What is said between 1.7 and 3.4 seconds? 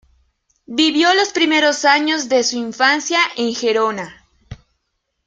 años de su infancia